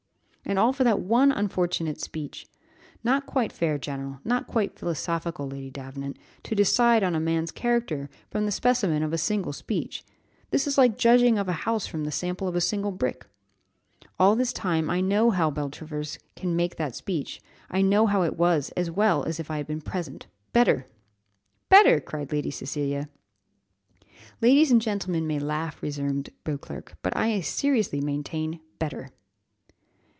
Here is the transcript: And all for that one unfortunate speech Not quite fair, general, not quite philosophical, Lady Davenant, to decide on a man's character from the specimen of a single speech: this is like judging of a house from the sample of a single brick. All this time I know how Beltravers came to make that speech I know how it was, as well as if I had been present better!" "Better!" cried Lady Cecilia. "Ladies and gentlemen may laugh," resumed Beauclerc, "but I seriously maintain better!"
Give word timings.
And 0.43 0.59
all 0.59 0.73
for 0.73 0.83
that 0.83 0.99
one 0.99 1.31
unfortunate 1.31 2.01
speech 2.01 2.45
Not 3.05 3.25
quite 3.25 3.53
fair, 3.53 3.77
general, 3.77 4.19
not 4.25 4.47
quite 4.47 4.77
philosophical, 4.77 5.47
Lady 5.47 5.69
Davenant, 5.69 6.17
to 6.43 6.55
decide 6.55 7.03
on 7.03 7.15
a 7.15 7.21
man's 7.21 7.51
character 7.51 8.09
from 8.29 8.45
the 8.45 8.51
specimen 8.51 9.01
of 9.01 9.13
a 9.13 9.17
single 9.17 9.53
speech: 9.53 10.03
this 10.49 10.67
is 10.67 10.77
like 10.77 10.97
judging 10.97 11.37
of 11.37 11.47
a 11.47 11.53
house 11.63 11.87
from 11.87 12.03
the 12.03 12.11
sample 12.11 12.49
of 12.49 12.55
a 12.57 12.59
single 12.59 12.91
brick. 12.91 13.25
All 14.19 14.35
this 14.35 14.51
time 14.51 14.89
I 14.89 14.99
know 14.99 15.29
how 15.29 15.51
Beltravers 15.51 16.17
came 16.35 16.49
to 16.49 16.55
make 16.55 16.75
that 16.75 16.95
speech 16.97 17.39
I 17.69 17.81
know 17.81 18.05
how 18.05 18.23
it 18.23 18.35
was, 18.35 18.71
as 18.71 18.91
well 18.91 19.23
as 19.23 19.39
if 19.39 19.49
I 19.49 19.55
had 19.55 19.67
been 19.67 19.79
present 19.79 20.27
better!" 20.51 20.85
"Better!" 21.69 22.01
cried 22.01 22.33
Lady 22.33 22.51
Cecilia. 22.51 23.07
"Ladies 24.41 24.69
and 24.69 24.81
gentlemen 24.81 25.25
may 25.27 25.39
laugh," 25.39 25.81
resumed 25.81 26.31
Beauclerc, 26.43 26.97
"but 27.03 27.15
I 27.15 27.39
seriously 27.39 28.01
maintain 28.01 28.59
better!" 28.79 29.11